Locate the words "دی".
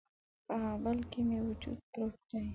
2.29-2.45